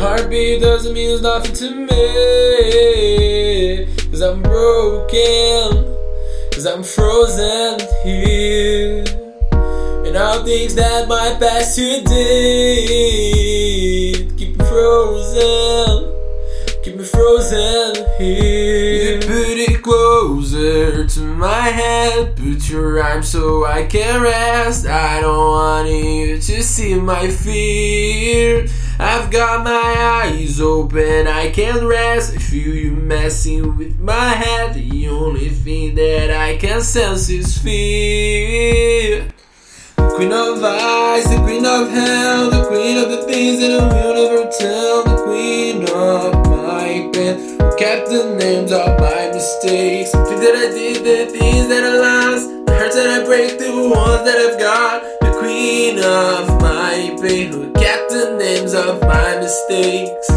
doesn't 0.00 0.94
mean 0.94 1.20
nothing 1.20 1.52
to 1.54 1.70
me. 1.74 1.86
Cause 4.10 4.22
I'm 4.22 4.40
broken, 4.40 5.84
cause 6.52 6.64
I'm 6.66 6.82
frozen 6.82 7.78
here. 8.02 9.04
And 10.06 10.16
all 10.16 10.42
things 10.42 10.74
that 10.76 11.06
my 11.06 11.36
past 11.38 11.76
you 11.78 12.02
did 12.02 13.18
keep 14.38 14.56
me 14.58 14.64
frozen, 14.64 16.12
keep 16.82 16.96
me 16.96 17.04
frozen 17.04 17.94
here. 18.18 19.16
You 19.16 19.20
put 19.20 19.58
it 19.58 19.82
closer 19.82 21.06
to 21.06 21.20
my 21.20 21.68
head, 21.68 22.36
put 22.36 22.70
your 22.70 23.02
arm 23.02 23.22
so 23.22 23.66
I 23.66 23.84
can 23.84 24.22
rest. 24.22 24.86
I 24.86 25.20
don't 25.20 25.36
want 25.36 25.90
you 25.90 26.38
to 26.38 26.62
see 26.62 26.94
my 26.94 27.28
fear. 27.28 28.66
I've 29.02 29.30
got 29.30 29.64
my 29.64 29.94
eyes 30.26 30.60
open, 30.60 31.26
I 31.26 31.50
can't 31.50 31.84
rest. 31.84 32.34
I 32.34 32.38
feel 32.38 32.74
you 32.74 32.92
messing 32.92 33.78
with 33.78 33.98
my 33.98 34.28
head. 34.28 34.74
The 34.74 35.08
only 35.08 35.48
thing 35.48 35.94
that 35.94 36.30
I 36.30 36.58
can 36.58 36.82
sense 36.82 37.30
is 37.30 37.56
fear. 37.56 39.26
The 39.96 40.12
queen 40.16 40.32
of 40.32 40.62
ice, 40.62 41.26
the 41.30 41.40
queen 41.40 41.64
of 41.64 41.88
hell, 41.88 42.50
the 42.50 42.66
queen 42.68 42.98
of 42.98 43.08
the 43.08 43.22
things 43.24 43.60
that 43.60 43.80
I 43.80 43.88
will 43.88 44.12
never 44.12 44.50
tell, 44.50 45.04
the 45.04 45.22
queen 45.24 45.88
of 45.88 46.34
my 46.50 47.08
pain, 47.14 47.58
who 47.58 47.76
kept 47.78 48.10
the 48.10 48.36
names 48.38 48.70
of 48.70 49.00
my 49.00 49.30
mistakes. 49.32 50.12
The 50.12 50.26
things 50.26 50.40
that 50.42 50.56
I 50.56 50.68
did, 50.76 51.04
the 51.04 51.38
things 51.38 51.68
that 51.68 51.84
I 51.84 51.96
lost, 51.96 52.66
the 52.66 52.74
hearts 52.76 52.96
that 52.96 53.08
I 53.08 53.24
break, 53.24 53.58
the 53.58 53.70
ones 53.70 54.24
that 54.26 54.36
I've 54.36 54.58
got. 54.60 55.02
The 55.22 55.38
queen 55.40 55.98
of 56.00 56.59
pain, 57.20 57.52
who 57.52 57.70
kept 57.72 58.10
the 58.10 58.36
names 58.38 58.72
of 58.72 59.02
my 59.02 59.36
mistakes. 59.36 60.28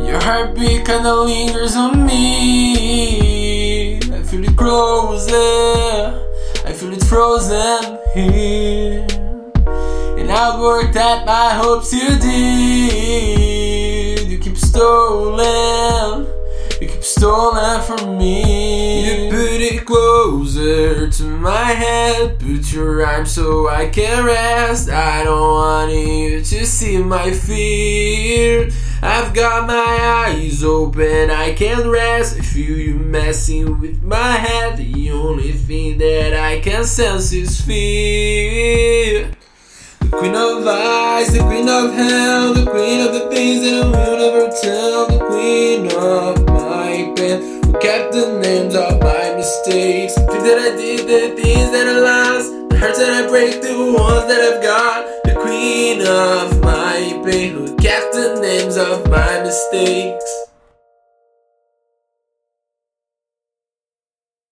Your 0.00 0.20
heartbeat 0.20 0.86
kinda 0.86 1.14
lingers 1.14 1.76
on 1.76 2.06
me. 2.06 3.98
I 3.98 4.22
feel 4.22 4.44
it 4.44 4.56
closer. 4.56 5.79
Frozen 7.10 7.98
here. 8.14 9.04
And 10.16 10.30
I've 10.30 10.60
worked 10.60 10.94
at 10.94 11.26
my 11.26 11.54
hopes 11.54 11.92
you 11.92 12.16
did. 12.20 13.50
You 14.28 14.38
keep 14.38 14.56
stolen. 14.56 16.24
You 16.80 16.86
keep 16.86 17.02
stolen 17.02 17.82
from 17.82 18.16
me. 18.16 19.24
You 19.26 19.28
put 19.28 19.60
it 19.60 19.84
closer 19.84 21.10
to 21.10 21.24
my 21.24 21.72
head. 21.72 22.38
Put 22.38 22.72
your 22.72 23.04
arm 23.04 23.26
so 23.26 23.68
I 23.68 23.88
can 23.88 24.24
rest. 24.24 24.88
I 24.88 25.24
don't 25.24 25.40
want 25.40 25.90
you 25.90 26.44
to 26.44 26.64
see 26.64 26.98
my 26.98 27.32
fear. 27.32 28.70
I've 29.02 29.32
got 29.32 29.66
my 29.66 30.26
eyes 30.28 30.62
open, 30.62 31.30
I 31.30 31.54
can't 31.54 31.86
rest. 31.86 32.36
I 32.38 32.42
feel 32.42 32.76
you 32.76 32.96
messing 32.96 33.80
with 33.80 34.02
my 34.02 34.32
head. 34.32 34.76
The 34.76 35.10
only 35.10 35.52
thing 35.52 35.96
that 35.98 36.34
I 36.34 36.60
can 36.60 36.84
sense 36.84 37.32
is 37.32 37.58
fear. 37.62 39.30
The 40.00 40.08
queen 40.10 40.34
of 40.34 40.66
ice, 40.66 41.32
the 41.32 41.38
queen 41.38 41.66
of 41.66 41.94
hell, 41.94 42.52
the 42.52 42.70
queen 42.70 43.00
of 43.06 43.14
the 43.14 43.30
things 43.30 43.62
that 43.62 43.84
I 43.84 43.86
will 43.86 44.18
never 44.18 44.50
tell, 44.60 45.06
the 45.06 45.24
queen 45.24 45.86
of 45.96 46.46
my 46.48 47.14
pain, 47.16 47.62
who 47.64 47.72
kept 47.80 48.12
the 48.12 48.38
names 48.42 48.74
of 48.74 49.00
my 49.00 49.34
mistakes. 49.34 50.14
The 50.14 50.26
things 50.26 50.44
that 50.44 50.58
I 50.58 50.76
did, 50.76 51.08
the 51.08 51.42
things 51.42 51.70
that 51.70 51.88
I 51.88 51.98
lost, 52.00 52.68
the 52.68 52.76
hurts 52.76 52.98
that 52.98 53.24
I 53.24 53.28
break, 53.28 53.62
the 53.62 53.94
ones 53.96 54.26
that 54.26 54.40
I've 54.40 54.62
got. 54.62 55.06
The 55.24 55.40
queen 55.40 56.02
of 56.06 56.60
my 56.60 56.79
pain, 57.24 57.52
who 57.54 57.76
kept 57.76 58.12
the 58.12 58.38
names 58.40 58.76
of 58.76 59.08
my 59.10 59.42
mistakes. 59.42 60.49